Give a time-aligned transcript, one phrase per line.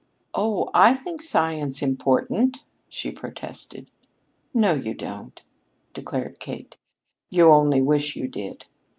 [0.33, 3.91] "Oh, I think science important!" she protested.
[4.51, 5.39] "No, you don't,"
[5.93, 6.75] declared Kate;
[7.29, 8.65] "you only wish you did.